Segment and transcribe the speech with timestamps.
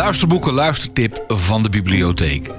[0.00, 2.50] luisterboeken luistertip van de bibliotheek.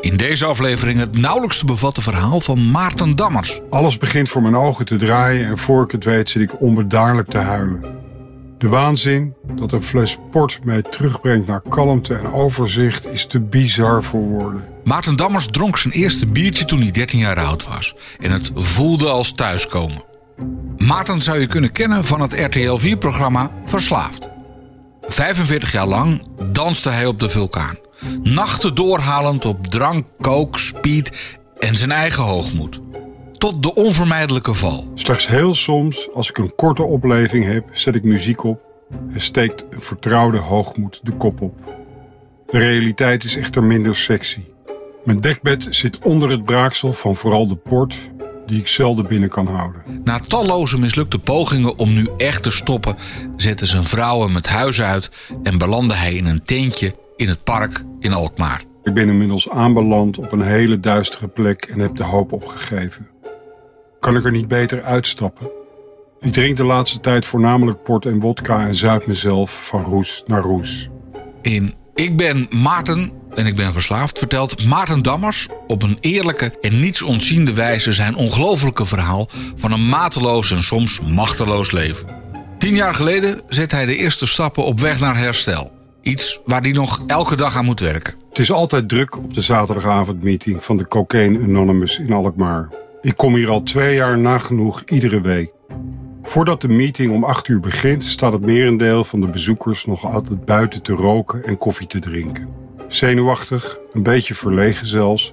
[0.00, 3.60] In deze aflevering het nauwelijks te bevatten verhaal van Maarten Dammers.
[3.70, 7.28] Alles begint voor mijn ogen te draaien en voor ik het weet zit ik onbedaarlijk
[7.28, 7.84] te huilen.
[8.58, 14.02] De waanzin dat een fles port mij terugbrengt naar kalmte en overzicht is te bizar
[14.02, 14.64] voor woorden.
[14.84, 17.94] Maarten Dammers dronk zijn eerste biertje toen hij 13 jaar oud was.
[18.20, 20.04] En het voelde als thuiskomen.
[20.76, 24.32] Maarten zou je kunnen kennen van het RTL 4-programma Verslaafd.
[25.14, 26.22] 45 jaar lang
[26.52, 27.78] danste hij op de vulkaan.
[28.22, 32.80] Nachten doorhalend op drank, coke, speed en zijn eigen hoogmoed.
[33.38, 34.90] Tot de onvermijdelijke val.
[34.94, 38.60] Slechts heel soms, als ik een korte opleving heb, zet ik muziek op
[39.12, 41.54] en steekt een vertrouwde hoogmoed de kop op.
[42.46, 44.40] De realiteit is echter minder sexy.
[45.04, 47.96] Mijn dekbed zit onder het braaksel van vooral de port
[48.46, 49.82] die ik zelden binnen kan houden.
[50.04, 52.96] Na talloze mislukte pogingen om nu echt te stoppen,
[53.36, 55.10] zette zijn vrouw hem het huis uit
[55.42, 58.62] en belandde hij in een tentje in het park in Alkmaar.
[58.82, 63.08] Ik ben inmiddels aanbeland op een hele duistere plek en heb de hoop opgegeven.
[64.00, 65.50] Kan ik er niet beter uitstappen?
[66.20, 70.40] Ik drink de laatste tijd voornamelijk port en wodka en zuip mezelf van roes naar
[70.40, 70.88] roes.
[71.42, 76.80] In Ik ben Maarten en ik ben verslaafd vertelt Maarten Dammers op een eerlijke en
[76.80, 82.06] niets ontziende wijze zijn ongelofelijke verhaal van een mateloos en soms machteloos leven.
[82.58, 85.72] Tien jaar geleden zet hij de eerste stappen op weg naar herstel.
[86.02, 88.14] Iets waar hij nog elke dag aan moet werken.
[88.28, 92.68] Het is altijd druk op de zaterdagavondmeeting van de Cocaine Anonymous in Alkmaar.
[93.00, 95.52] Ik kom hier al twee jaar nagenoeg iedere week.
[96.22, 100.44] Voordat de meeting om 8 uur begint, staat het merendeel van de bezoekers nog altijd
[100.44, 102.63] buiten te roken en koffie te drinken.
[102.94, 105.32] Zenuwachtig, een beetje verlegen zelfs,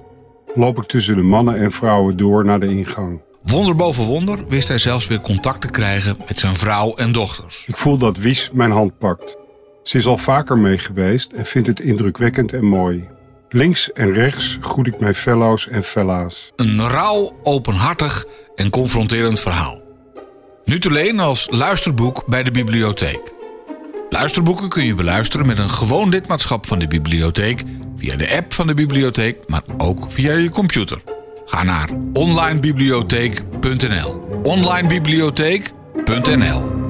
[0.54, 3.20] loop ik tussen de mannen en vrouwen door naar de ingang.
[3.42, 7.64] Wonder boven wonder wist hij zelfs weer contact te krijgen met zijn vrouw en dochters.
[7.66, 9.36] Ik voel dat Wies mijn hand pakt.
[9.82, 13.08] Ze is al vaker mee geweest en vindt het indrukwekkend en mooi.
[13.48, 16.52] Links en rechts groet ik mijn fellows en fella's.
[16.56, 19.80] Een rauw, openhartig en confronterend verhaal.
[20.64, 23.31] Nu te leen als luisterboek bij de bibliotheek.
[24.12, 27.62] Luisterboeken kun je beluisteren met een gewoon lidmaatschap van de bibliotheek,
[27.96, 31.00] via de app van de bibliotheek, maar ook via je computer.
[31.44, 34.40] Ga naar onlinebibliotheek.nl.
[34.42, 36.81] onlinebibliotheek.nl